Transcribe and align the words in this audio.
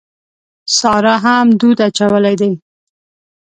سارا 0.77 1.15
هم 1.25 1.47
دود 1.59 1.77
اچولی 1.87 2.35
دی. 2.41 2.51